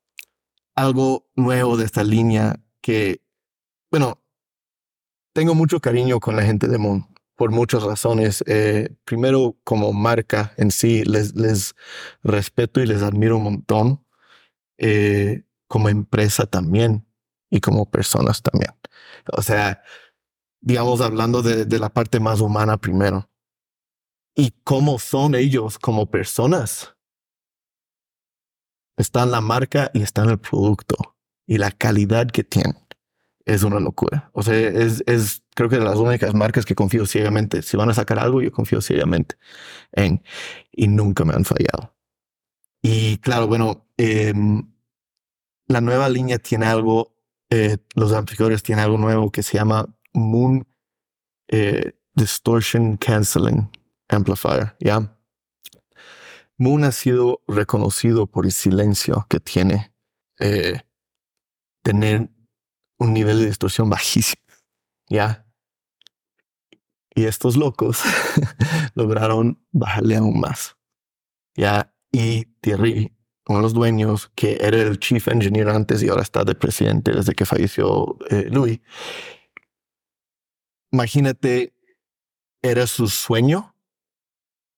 algo 0.75 1.26
nuevo 1.37 1.76
de 1.76 1.85
esta 1.85 2.04
línea 2.04 2.61
que, 2.80 3.23
bueno, 3.90 4.23
tengo 5.35 5.54
mucho 5.54 5.80
cariño 5.80 6.20
con 6.20 6.37
la 6.37 6.42
gente 6.42 6.68
de 6.68 6.78
Moon 6.78 7.06
por 7.38 7.52
muchas 7.52 7.85
razones. 7.85 8.42
Eh, 8.49 8.90
primero, 9.04 9.57
como 9.62 9.92
marca 9.92 10.52
en 10.57 10.73
sí, 10.73 11.04
les, 11.04 11.37
les 11.37 11.76
respeto 12.25 12.80
y 12.80 12.87
les 12.87 13.00
admiro 13.00 13.37
un 13.37 13.45
montón. 13.45 14.04
Eh, 14.76 15.45
como 15.68 15.88
empresa 15.88 16.47
también 16.47 17.07
y 17.49 17.61
como 17.61 17.90
personas 17.90 18.42
también. 18.42 18.73
O 19.33 19.42
sea, 19.42 19.83
digamos, 20.61 21.00
hablando 21.00 21.42
de, 21.42 21.64
de 21.64 21.78
la 21.78 21.90
parte 21.90 22.18
más 22.18 22.40
humana 22.40 22.76
primero. 22.76 23.30
Y 24.35 24.52
cómo 24.64 24.99
son 24.99 25.37
ellos 25.37 25.78
como 25.78 26.11
personas. 26.11 26.97
Está 28.97 29.23
en 29.23 29.30
la 29.30 29.40
marca 29.40 29.92
y 29.95 30.02
está 30.02 30.25
en 30.25 30.30
el 30.30 30.38
producto 30.40 30.97
y 31.47 31.59
la 31.59 31.71
calidad 31.71 32.26
que 32.26 32.42
tienen 32.42 32.88
es 33.49 33.62
una 33.62 33.81
locura. 33.81 34.31
O 34.35 34.43
sea, 34.43 34.55
es, 34.55 35.02
es 35.07 35.43
creo 35.55 35.69
que 35.71 35.78
de 35.78 35.85
las 35.85 35.97
únicas 35.97 36.35
marcas 36.35 36.67
que 36.67 36.75
confío 36.75 37.07
ciegamente. 37.07 37.62
Si 37.62 37.76
van 37.76 37.90
a 37.90 37.95
sacar 37.95 38.19
algo, 38.19 38.43
yo 38.43 38.52
confío 38.52 38.81
ciegamente 38.81 39.37
en 39.93 40.23
y 40.71 40.87
nunca 40.87 41.25
me 41.25 41.33
han 41.35 41.45
fallado. 41.45 41.97
Y 42.83 43.17
claro, 43.19 43.49
bueno, 43.49 43.88
eh, 43.97 44.35
la 45.67 45.81
nueva 45.81 46.09
línea 46.11 46.38
tiene 46.38 46.67
algo, 46.67 47.17
eh, 47.50 47.78
los 47.95 48.12
amplificadores 48.12 48.62
tienen 48.62 48.85
algo 48.85 48.99
nuevo 48.99 49.33
que 49.33 49.43
se 49.43 49.57
llama 49.57 49.87
Moon 50.12 50.67
eh, 51.49 51.93
Distortion 52.14 52.99
Canceling 52.99 53.71
Amplifier, 54.09 54.76
¿ya? 54.78 55.19
Moon 56.59 56.85
ha 56.85 56.93
sido 56.93 57.40
reconocido 57.47 58.26
por 58.26 58.45
el 58.45 58.52
silencio 58.52 59.26
que 59.31 59.40
tiene 59.40 59.95
eh, 60.38 60.83
tener 61.83 62.31
un 62.99 63.12
nivel 63.12 63.38
de 63.40 63.47
distorsión 63.47 63.88
bajísimo. 63.90 64.43
¿Ya? 65.09 65.47
Y 67.14 67.25
estos 67.25 67.57
locos 67.57 68.02
lograron 68.95 69.64
bajarle 69.73 70.17
aún 70.17 70.38
más. 70.38 70.76
¿Ya? 71.57 71.93
Y 72.12 72.45
Thierry, 72.61 73.12
uno 73.47 73.59
de 73.59 73.62
los 73.62 73.75
dueños, 73.75 74.31
que 74.35 74.59
era 74.61 74.76
el 74.76 74.99
chief 74.99 75.26
engineer 75.28 75.71
antes 75.71 76.02
y 76.02 76.09
ahora 76.09 76.23
está 76.23 76.45
de 76.45 76.55
presidente 76.55 77.12
desde 77.12 77.35
que 77.35 77.47
falleció 77.47 78.19
eh, 78.31 78.49
Louis, 78.50 78.81
imagínate, 80.93 81.75
era 82.62 82.87
su 82.87 83.09
sueño 83.09 83.75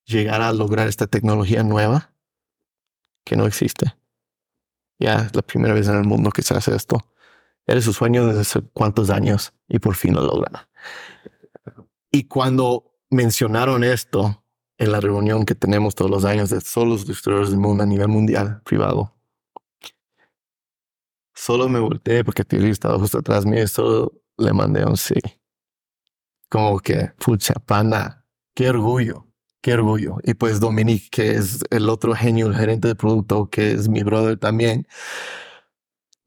llegar 0.04 0.40
a 0.42 0.52
lograr 0.52 0.88
esta 0.88 1.06
tecnología 1.06 1.62
nueva 1.62 2.12
que 3.24 3.36
no 3.36 3.46
existe. 3.46 3.96
Ya 4.98 5.26
es 5.26 5.34
la 5.34 5.42
primera 5.42 5.74
vez 5.74 5.88
en 5.88 5.96
el 5.96 6.04
mundo 6.04 6.30
que 6.30 6.42
se 6.42 6.54
hace 6.54 6.74
esto. 6.74 7.09
Era 7.70 7.80
su 7.80 7.92
sueño 7.92 8.26
desde 8.26 8.40
hace 8.40 8.62
cuántos 8.72 9.10
años 9.10 9.52
y 9.68 9.78
por 9.78 9.94
fin 9.94 10.12
lo 10.14 10.22
logran. 10.22 10.66
Y 12.10 12.24
cuando 12.24 12.96
mencionaron 13.10 13.84
esto 13.84 14.42
en 14.76 14.90
la 14.90 14.98
reunión 14.98 15.44
que 15.44 15.54
tenemos 15.54 15.94
todos 15.94 16.10
los 16.10 16.24
años 16.24 16.50
de 16.50 16.60
solo 16.62 16.94
los 16.94 17.06
distribuidores 17.06 17.50
del 17.50 17.60
mundo 17.60 17.84
a 17.84 17.86
nivel 17.86 18.08
mundial, 18.08 18.60
privado, 18.64 19.14
solo 21.32 21.68
me 21.68 21.78
volteé 21.78 22.24
porque 22.24 22.44
Tilly 22.44 22.70
estaba 22.70 22.98
justo 22.98 23.18
atrás 23.18 23.46
mío 23.46 23.62
y 23.62 23.68
solo 23.68 24.20
le 24.36 24.52
mandé 24.52 24.84
un 24.84 24.96
sí. 24.96 25.20
Como 26.48 26.80
que, 26.80 27.12
pucha, 27.24 27.54
pana, 27.54 28.26
qué 28.52 28.68
orgullo, 28.70 29.28
qué 29.60 29.74
orgullo. 29.74 30.16
Y 30.24 30.34
pues 30.34 30.58
Dominique, 30.58 31.08
que 31.08 31.36
es 31.36 31.60
el 31.70 31.88
otro 31.88 32.16
genio, 32.16 32.48
el 32.48 32.56
gerente 32.56 32.88
de 32.88 32.96
producto, 32.96 33.48
que 33.48 33.70
es 33.70 33.88
mi 33.88 34.02
brother 34.02 34.36
también, 34.40 34.88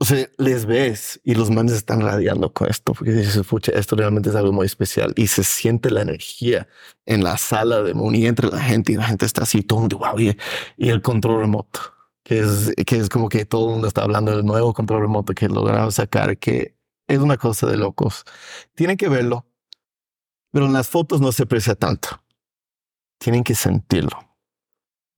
o 0.03 0.05
sea, 0.05 0.27
les 0.37 0.65
ves 0.65 1.21
y 1.23 1.33
los 1.33 1.49
manes 1.49 1.71
están 1.71 2.01
radiando 2.01 2.51
con 2.51 2.69
esto, 2.69 2.93
porque 2.93 3.13
dices, 3.13 3.47
pucha, 3.47 3.71
esto 3.71 3.95
realmente 3.95 4.27
es 4.31 4.35
algo 4.35 4.51
muy 4.51 4.65
especial 4.65 5.13
y 5.15 5.27
se 5.27 5.45
siente 5.45 5.89
la 5.91 6.01
energía 6.01 6.67
en 7.05 7.23
la 7.23 7.37
sala 7.37 7.81
de 7.81 7.93
y 8.13 8.27
entre 8.27 8.49
la 8.49 8.59
gente 8.59 8.91
y 8.91 8.95
la 8.97 9.05
gente 9.05 9.25
está 9.25 9.43
así, 9.43 9.61
todo 9.61 9.87
wow, 9.87 10.19
y, 10.19 10.37
y 10.75 10.89
el 10.89 11.01
control 11.01 11.39
remoto, 11.39 11.79
que 12.21 12.39
es, 12.39 12.73
que 12.85 12.97
es 12.97 13.07
como 13.07 13.29
que 13.29 13.45
todo 13.45 13.67
el 13.67 13.71
mundo 13.75 13.87
está 13.87 14.03
hablando 14.03 14.35
del 14.35 14.43
nuevo 14.45 14.73
control 14.73 15.03
remoto 15.03 15.33
que 15.33 15.47
lograron 15.47 15.93
sacar, 15.93 16.37
que 16.37 16.75
es 17.07 17.19
una 17.19 17.37
cosa 17.37 17.67
de 17.67 17.77
locos. 17.77 18.25
Tienen 18.75 18.97
que 18.97 19.07
verlo, 19.07 19.45
pero 20.51 20.65
en 20.65 20.73
las 20.73 20.89
fotos 20.89 21.21
no 21.21 21.31
se 21.31 21.43
aprecia 21.43 21.75
tanto. 21.75 22.09
Tienen 23.19 23.45
que 23.45 23.55
sentirlo 23.55 24.32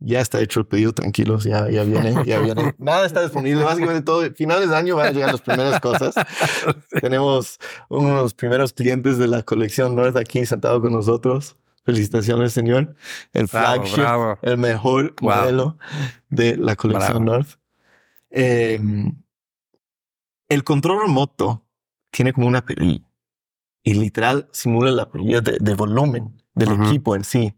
ya 0.05 0.21
está 0.21 0.39
hecho 0.39 0.59
el 0.59 0.67
pedido, 0.67 0.93
tranquilos, 0.93 1.43
ya, 1.43 1.69
ya 1.69 1.83
viene, 1.83 2.13
ya 2.25 2.39
viene. 2.39 2.75
Nada 2.77 3.05
está 3.05 3.23
disponible, 3.23 3.63
básicamente 3.63 4.03
todo. 4.03 4.23
Finales 4.35 4.69
de 4.69 4.75
año 4.75 4.95
van 4.95 5.07
a 5.07 5.11
llegar 5.11 5.31
las 5.31 5.41
primeras 5.41 5.79
cosas. 5.79 6.13
Tenemos 7.01 7.59
uno 7.89 8.09
de 8.09 8.15
los 8.15 8.33
primeros 8.33 8.71
clientes 8.71 9.17
de 9.17 9.27
la 9.27 9.41
colección 9.41 9.95
North 9.95 10.15
aquí 10.15 10.45
sentado 10.45 10.79
con 10.79 10.93
nosotros. 10.93 11.57
Felicitaciones, 11.83 12.53
señor. 12.53 12.95
El 13.33 13.47
flagship, 13.47 14.03
el 14.43 14.57
mejor 14.57 15.15
modelo 15.21 15.77
de 16.29 16.57
la 16.57 16.75
colección 16.75 17.25
North. 17.25 17.57
Eh, 18.29 18.79
el 20.49 20.63
control 20.63 21.01
remoto 21.01 21.65
tiene 22.11 22.31
como 22.31 22.47
una 22.47 22.63
perilla 22.63 23.01
y 23.83 23.93
literal 23.93 24.47
simula 24.51 24.91
la 24.91 25.09
perilla 25.09 25.41
de, 25.41 25.73
volumen 25.75 26.41
del 26.53 26.73
equipo 26.81 27.15
en 27.15 27.23
sí. 27.23 27.55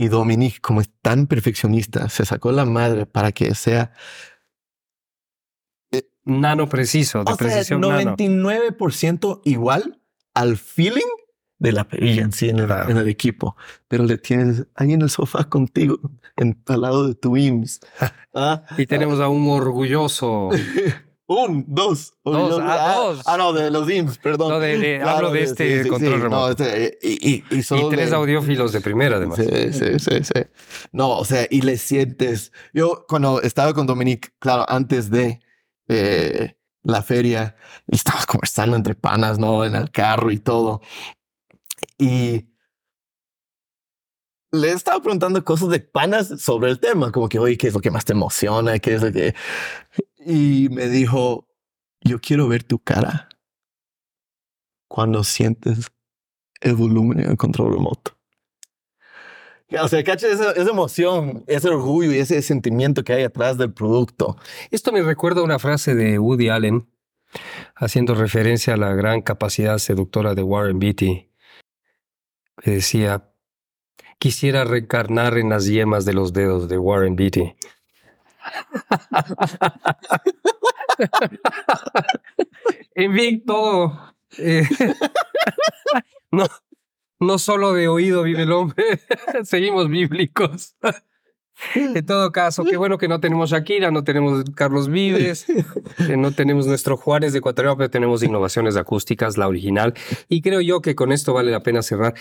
Y 0.00 0.06
Dominique, 0.06 0.60
como 0.60 0.80
es 0.80 0.90
tan 1.02 1.26
perfeccionista, 1.26 2.08
se 2.08 2.24
sacó 2.24 2.52
la 2.52 2.64
madre 2.64 3.04
para 3.04 3.32
que 3.32 3.52
sea 3.56 3.90
eh, 5.90 6.08
nano 6.24 6.68
preciso, 6.68 7.24
de 7.24 7.34
precisión 7.34 7.82
sea, 7.82 8.14
99% 8.14 9.40
igual 9.44 10.00
al 10.34 10.56
feeling 10.56 11.02
de 11.58 11.72
la 11.72 11.88
perilla 11.88 12.22
en 12.22 12.30
sí 12.30 12.48
en 12.48 12.60
el, 12.60 13.08
equipo, 13.08 13.56
pero 13.88 14.04
le 14.04 14.18
tienes 14.18 14.68
ahí 14.76 14.92
en 14.92 15.02
el 15.02 15.10
sofá 15.10 15.48
contigo, 15.48 15.98
en, 16.36 16.62
al 16.68 16.82
lado 16.82 17.08
de 17.08 17.16
tu 17.16 17.36
IMSS. 17.36 17.80
¿Ah? 18.34 18.62
Y 18.76 18.86
tenemos 18.86 19.18
a 19.18 19.26
un 19.28 19.48
orgulloso 19.48 20.50
Un, 21.30 21.66
dos. 21.68 22.14
Dos, 22.24 22.58
ah, 22.62 22.94
dos. 22.96 23.22
Ah, 23.26 23.36
no, 23.36 23.52
de 23.52 23.70
los 23.70 23.86
DIMS, 23.86 24.16
perdón. 24.16 24.48
No, 24.48 24.60
de, 24.60 25.02
hablo 25.02 25.30
de 25.30 25.42
este 25.42 25.86
control 25.86 26.22
remoto. 26.22 26.64
Este, 26.64 26.98
y, 27.02 27.34
y, 27.34 27.44
y, 27.50 27.58
y, 27.58 27.88
tres 27.90 28.12
audiófilos 28.14 28.72
de 28.72 28.80
primera, 28.80 29.16
además. 29.16 29.36
Sí, 29.36 29.72
sí, 29.74 29.98
sí, 29.98 30.24
sí. 30.24 30.42
No, 30.90 31.18
o 31.18 31.26
sea, 31.26 31.46
y 31.50 31.60
le 31.60 31.76
sientes. 31.76 32.50
Yo, 32.72 33.04
cuando 33.06 33.42
estaba 33.42 33.74
con 33.74 33.86
Dominique, 33.86 34.30
claro, 34.38 34.64
antes 34.70 35.10
de 35.10 35.40
eh, 35.88 36.56
la 36.82 37.02
feria, 37.02 37.56
estábamos 37.88 38.24
conversando 38.24 38.74
entre 38.74 38.94
panas, 38.94 39.38
¿no? 39.38 39.66
En 39.66 39.76
el 39.76 39.90
carro 39.90 40.30
y 40.30 40.38
todo. 40.38 40.80
Y 41.98 42.46
le 44.50 44.70
estaba 44.70 45.02
preguntando 45.02 45.44
cosas 45.44 45.68
de 45.68 45.80
panas 45.80 46.40
sobre 46.40 46.70
el 46.70 46.80
tema, 46.80 47.12
como 47.12 47.28
que, 47.28 47.38
oye, 47.38 47.58
¿qué 47.58 47.68
es 47.68 47.74
lo 47.74 47.80
que 47.80 47.90
más 47.90 48.06
te 48.06 48.14
emociona? 48.14 48.78
¿Qué 48.78 48.94
es 48.94 49.02
lo 49.02 49.12
que...? 49.12 49.34
Y 50.30 50.68
me 50.68 50.88
dijo, 50.88 51.48
yo 52.02 52.20
quiero 52.20 52.48
ver 52.48 52.62
tu 52.62 52.78
cara 52.78 53.30
cuando 54.86 55.24
sientes 55.24 55.90
el 56.60 56.74
volumen 56.74 57.20
en 57.20 57.30
el 57.30 57.36
control 57.38 57.72
remoto. 57.72 58.18
O 59.80 59.88
sea, 59.88 60.00
esa, 60.00 60.52
esa, 60.52 60.70
emoción, 60.70 61.44
ese 61.46 61.70
orgullo 61.70 62.12
y 62.12 62.18
ese 62.18 62.42
sentimiento 62.42 63.04
que 63.04 63.14
hay 63.14 63.24
atrás 63.24 63.56
del 63.56 63.72
producto. 63.72 64.36
Esto 64.70 64.92
me 64.92 65.00
recuerda 65.00 65.42
una 65.42 65.58
frase 65.58 65.94
de 65.94 66.18
Woody 66.18 66.50
Allen, 66.50 66.86
haciendo 67.74 68.14
referencia 68.14 68.74
a 68.74 68.76
la 68.76 68.92
gran 68.92 69.22
capacidad 69.22 69.78
seductora 69.78 70.34
de 70.34 70.42
Warren 70.42 70.78
Beatty, 70.78 71.32
que 72.60 72.70
decía, 72.70 73.32
quisiera 74.18 74.64
reencarnar 74.64 75.38
en 75.38 75.48
las 75.48 75.64
yemas 75.64 76.04
de 76.04 76.12
los 76.12 76.34
dedos 76.34 76.68
de 76.68 76.76
Warren 76.76 77.16
Beatty. 77.16 77.54
En 82.94 83.14
fin, 83.14 83.44
todo, 83.44 84.14
Eh, 84.38 84.62
no, 86.30 86.46
no 87.20 87.38
solo 87.38 87.72
de 87.72 87.88
oído 87.88 88.22
vive 88.22 88.42
el 88.42 88.52
hombre, 88.52 88.84
seguimos 89.44 89.88
bíblicos. 89.88 90.76
En 91.74 92.06
todo 92.06 92.30
caso, 92.30 92.64
qué 92.64 92.76
bueno 92.76 92.98
que 92.98 93.08
no 93.08 93.18
tenemos 93.18 93.50
Shakira, 93.50 93.90
no 93.90 94.04
tenemos 94.04 94.44
Carlos 94.54 94.88
Vives, 94.88 95.46
no 96.16 96.30
tenemos 96.30 96.68
nuestro 96.68 96.96
Juárez 96.96 97.32
de 97.32 97.40
Ecuador, 97.40 97.76
pero 97.76 97.90
tenemos 97.90 98.22
innovaciones 98.22 98.76
acústicas, 98.76 99.36
la 99.36 99.48
original. 99.48 99.94
Y 100.28 100.40
creo 100.40 100.60
yo 100.60 100.80
que 100.80 100.94
con 100.94 101.10
esto 101.10 101.34
vale 101.34 101.50
la 101.50 101.62
pena 101.64 101.82
cerrar. 101.82 102.14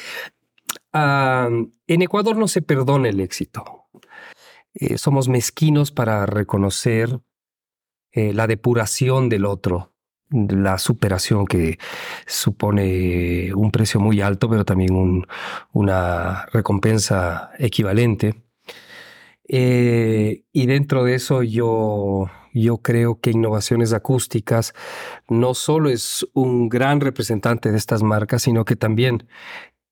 en 0.94 2.02
Ecuador 2.02 2.36
no 2.36 2.48
se 2.48 2.64
perdona 2.64 3.10
el 3.10 3.20
éxito. 3.20 3.77
Eh, 4.80 5.00
somos 5.00 5.28
mezquinos 5.28 5.92
para 5.92 6.28
reconocer 6.28 7.20
eh, 8.12 8.32
la 8.34 8.46
depuración 8.46 9.28
del 9.28 9.46
otro, 9.46 9.92
la 10.30 10.78
superación 10.78 11.48
que 11.48 11.80
supone 12.28 13.54
un 13.56 13.72
precio 13.72 14.00
muy 14.00 14.22
alto, 14.22 14.48
pero 14.50 14.66
también 14.66 15.26
una 15.72 16.46
recompensa 16.54 17.50
equivalente. 17.58 18.44
Eh, 19.48 20.44
y 20.52 20.66
dentro 20.68 21.06
de 21.06 21.16
eso 21.16 21.42
yo, 21.42 22.30
yo 22.54 22.78
creo 22.80 23.20
que 23.20 23.32
Innovaciones 23.32 23.94
Acústicas 23.94 24.74
no 25.28 25.56
solo 25.56 25.90
es 25.90 26.28
un 26.34 26.70
gran 26.70 27.02
representante 27.02 27.72
de 27.72 27.78
estas 27.78 28.04
marcas, 28.04 28.44
sino 28.44 28.64
que 28.64 28.76
también 28.76 29.28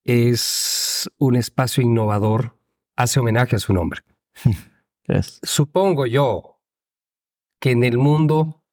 es 0.04 1.10
un 1.18 1.36
espacio 1.38 1.82
innovador, 1.82 2.56
hace 2.96 3.20
homenaje 3.20 3.56
a 3.56 3.60
su 3.60 3.74
nombre. 3.74 4.02
Supongo 5.44 6.06
yo 6.06 6.60
que 7.60 7.72
en 7.72 7.84
el 7.84 7.98
mundo 7.98 8.64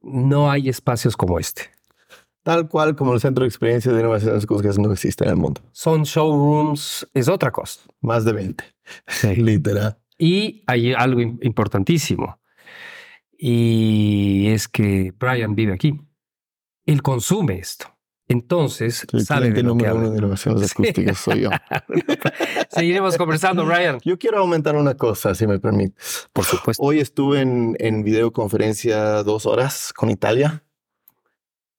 no 0.00 0.50
hay 0.50 0.68
espacios 0.68 1.16
como 1.16 1.38
este. 1.38 1.70
Tal 2.42 2.68
cual 2.68 2.94
como 2.94 3.12
el 3.12 3.20
Centro 3.20 3.42
de 3.42 3.48
Experiencia 3.48 3.92
de 3.92 4.00
Innovaciones 4.00 4.44
Acústicas 4.44 4.78
no 4.78 4.92
existe 4.92 5.24
en 5.24 5.30
el 5.30 5.36
mundo. 5.36 5.60
Son 5.72 6.04
showrooms, 6.04 7.08
es 7.12 7.28
otra 7.28 7.50
cosa. 7.50 7.80
Más 8.00 8.24
de 8.24 8.32
20. 8.32 8.64
Literal. 9.36 9.98
Y 10.16 10.62
hay 10.66 10.92
algo 10.92 11.20
importantísimo. 11.20 12.40
Y 13.36 14.46
es 14.48 14.68
que 14.68 15.12
Brian 15.18 15.54
vive 15.54 15.72
aquí. 15.72 16.00
Él 16.86 17.02
consume 17.02 17.58
esto. 17.58 17.95
Entonces, 18.28 19.06
sabe 19.24 19.52
de 19.52 19.62
lo 19.62 19.76
que 19.76 19.86
habla. 19.86 20.10
de 20.10 20.18
innovaciones 20.18 20.72
acústicas 20.72 21.18
soy 21.18 21.42
yo. 21.42 21.50
Seguiremos 22.70 23.16
conversando, 23.16 23.64
Brian. 23.64 24.00
Yo 24.04 24.18
quiero 24.18 24.38
aumentar 24.38 24.74
una 24.74 24.94
cosa, 24.94 25.34
si 25.34 25.46
me 25.46 25.60
permite. 25.60 25.94
Por 26.32 26.44
supuesto. 26.44 26.82
Hoy 26.82 26.98
estuve 26.98 27.40
en, 27.40 27.76
en 27.78 28.02
videoconferencia 28.02 29.22
dos 29.22 29.46
horas 29.46 29.92
con 29.92 30.10
Italia. 30.10 30.64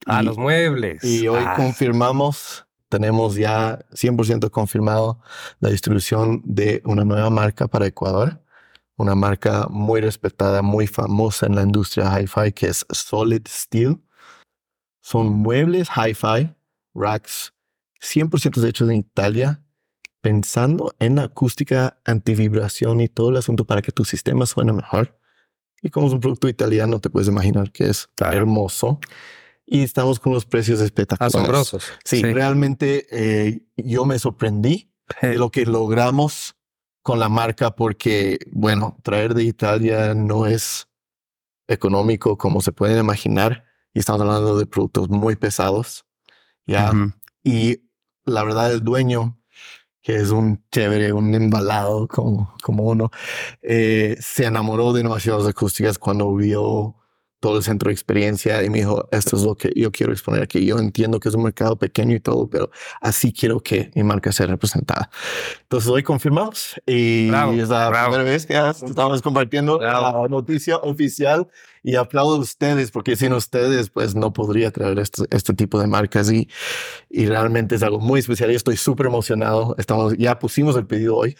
A 0.05 0.23
los 0.23 0.37
muebles. 0.37 1.03
Y 1.03 1.27
hoy 1.27 1.43
ah. 1.45 1.53
confirmamos, 1.57 2.65
tenemos 2.87 3.35
ya 3.35 3.79
100% 3.91 4.49
confirmado 4.49 5.19
la 5.59 5.69
distribución 5.69 6.41
de 6.45 6.81
una 6.85 7.03
nueva 7.03 7.29
marca 7.29 7.67
para 7.67 7.87
Ecuador. 7.87 8.41
Una 8.95 9.15
marca 9.15 9.67
muy 9.69 9.99
respetada, 9.99 10.61
muy 10.61 10.87
famosa 10.87 11.45
en 11.45 11.55
la 11.55 11.61
industria 11.61 12.19
hi-fi, 12.19 12.53
que 12.53 12.67
es 12.67 12.85
Solid 12.89 13.41
Steel 13.47 13.99
son 15.07 15.31
muebles 15.31 15.87
hi-fi, 15.87 16.53
racks 16.93 17.53
100% 18.01 18.67
hechos 18.67 18.89
en 18.89 18.97
Italia, 18.97 19.63
pensando 20.19 20.93
en 20.99 21.15
la 21.15 21.23
acústica, 21.23 21.97
antivibración 22.03 22.99
y 22.99 23.07
todo 23.07 23.29
el 23.29 23.37
asunto 23.37 23.63
para 23.63 23.81
que 23.81 23.93
tu 23.93 24.03
sistema 24.03 24.45
suene 24.45 24.73
mejor. 24.73 25.17
Y 25.81 25.91
como 25.91 26.07
es 26.07 26.13
un 26.13 26.19
producto 26.19 26.49
italiano, 26.49 26.99
te 26.99 27.09
puedes 27.09 27.29
imaginar 27.29 27.71
que 27.71 27.85
es 27.85 28.09
hermoso. 28.19 28.99
Y 29.65 29.81
estamos 29.81 30.19
con 30.19 30.33
los 30.33 30.45
precios 30.45 30.81
espectaculares. 30.81 31.35
Asombrosos. 31.35 31.85
Sí, 32.03 32.21
realmente 32.21 33.07
eh, 33.09 33.65
yo 33.77 34.03
me 34.03 34.19
sorprendí 34.19 34.91
de 35.21 35.37
lo 35.37 35.51
que 35.51 35.65
logramos 35.65 36.57
con 37.01 37.17
la 37.17 37.29
marca 37.29 37.77
porque, 37.77 38.39
bueno, 38.51 38.97
traer 39.03 39.35
de 39.35 39.43
Italia 39.43 40.13
no 40.13 40.47
es 40.47 40.89
económico 41.69 42.37
como 42.37 42.59
se 42.59 42.73
pueden 42.73 42.99
imaginar 42.99 43.66
y 43.97 43.99
estamos 43.99 44.21
hablando 44.21 44.59
de 44.59 44.67
productos 44.67 45.09
muy 45.09 45.35
pesados. 45.35 46.05
Ya. 46.67 46.91
Y 47.43 47.81
la 48.25 48.43
verdad, 48.43 48.71
el 48.71 48.83
dueño, 48.83 49.39
que 50.03 50.17
es 50.17 50.29
un 50.29 50.63
chévere, 50.71 51.13
un 51.13 51.33
embalado 51.33 52.07
como, 52.07 52.53
como 52.61 52.83
uno, 52.83 53.09
eh, 53.63 54.15
se 54.19 54.45
enamoró 54.45 54.93
de 54.93 55.01
innovaciones 55.01 55.47
acústicas 55.47 55.97
cuando 55.97 56.31
vio 56.35 56.96
todo 57.39 57.57
el 57.57 57.63
centro 57.63 57.89
de 57.89 57.93
experiencia 57.93 58.63
y 58.63 58.69
me 58.69 58.79
dijo, 58.79 59.07
esto 59.11 59.35
es 59.35 59.43
lo 59.43 59.55
que 59.55 59.71
yo 59.75 59.91
quiero 59.91 60.11
exponer 60.11 60.41
aquí. 60.41 60.65
Yo 60.65 60.79
entiendo 60.79 61.19
que 61.19 61.29
es 61.29 61.35
un 61.35 61.43
mercado 61.43 61.77
pequeño 61.77 62.15
y 62.15 62.19
todo, 62.19 62.49
pero 62.49 62.71
así 62.99 63.31
quiero 63.31 63.59
que 63.59 63.91
mi 63.93 64.03
marca 64.03 64.31
sea 64.31 64.47
representada. 64.47 65.09
Entonces 65.61 65.89
hoy 65.89 66.03
confirmamos 66.03 66.75
y 66.85 67.27
es 67.27 67.69
la 67.69 67.91
primera 67.91 68.23
vez 68.23 68.45
que 68.45 68.55
estamos 68.55 69.21
compartiendo 69.21 69.79
la 69.79 70.25
noticia 70.29 70.77
oficial 70.77 71.47
y 71.83 71.95
aplaudo 71.95 72.35
a 72.35 72.39
ustedes 72.39 72.91
porque 72.91 73.15
sin 73.15 73.33
ustedes 73.33 73.89
pues 73.89 74.15
no 74.15 74.33
podría 74.33 74.71
traer 74.71 74.99
este, 74.99 75.23
este 75.29 75.53
tipo 75.53 75.79
de 75.79 75.87
marcas 75.87 76.31
y, 76.31 76.49
y 77.09 77.27
realmente 77.27 77.75
es 77.75 77.83
algo 77.83 77.99
muy 77.99 78.19
especial 78.19 78.51
y 78.51 78.55
estoy 78.55 78.77
súper 78.77 79.05
emocionado. 79.05 79.75
Estamos, 79.77 80.17
ya 80.17 80.39
pusimos 80.39 80.75
el 80.75 80.87
pedido 80.87 81.15
hoy. 81.15 81.37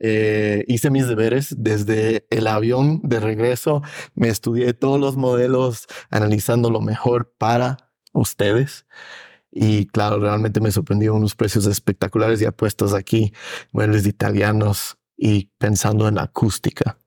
Eh, 0.00 0.64
hice 0.68 0.90
mis 0.90 1.08
deberes 1.08 1.54
desde 1.58 2.26
el 2.30 2.46
avión 2.46 3.00
de 3.02 3.20
regreso. 3.20 3.82
Me 4.14 4.28
estudié 4.28 4.74
todos 4.74 5.00
los 5.00 5.16
modelos, 5.16 5.86
analizando 6.10 6.70
lo 6.70 6.80
mejor 6.80 7.34
para 7.36 7.90
ustedes. 8.12 8.86
Y 9.50 9.86
claro, 9.86 10.20
realmente 10.20 10.60
me 10.60 10.70
sorprendió 10.70 11.14
unos 11.14 11.34
precios 11.34 11.66
espectaculares 11.66 12.40
y 12.42 12.44
apuestos 12.44 12.94
aquí, 12.94 13.32
muebles 13.72 14.06
italianos 14.06 14.98
y 15.16 15.50
pensando 15.58 16.06
en 16.06 16.16
la 16.16 16.22
acústica. 16.22 16.98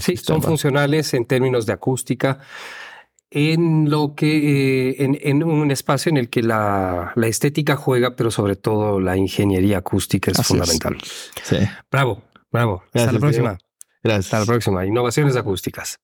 Sí, 0.00 0.16
son 0.16 0.42
funcionales 0.42 1.14
en 1.14 1.24
términos 1.24 1.64
de 1.64 1.72
acústica 1.72 2.40
en 3.30 3.90
lo 3.90 4.14
que 4.14 4.90
eh, 4.90 4.96
en, 4.98 5.42
un 5.42 5.70
espacio 5.70 6.10
en 6.10 6.16
el 6.16 6.28
que 6.28 6.42
la, 6.42 7.12
estética 7.22 7.76
juega, 7.76 8.14
pero 8.16 8.30
sobre 8.30 8.56
todo 8.56 9.00
la 9.00 9.16
ingeniería 9.16 9.78
acústica 9.78 10.30
es 10.30 10.46
fundamental. 10.46 10.96
Sí. 11.42 11.58
Bravo, 11.90 12.22
bravo. 12.50 12.82
Hasta 12.92 13.12
la 13.12 13.18
próxima. 13.18 13.58
Gracias. 14.02 14.26
Hasta 14.26 14.40
la 14.40 14.46
próxima. 14.46 14.86
Innovaciones 14.86 15.36
acústicas. 15.36 15.98